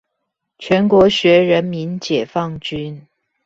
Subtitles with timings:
[0.57, 3.01] 全國學人民解放軍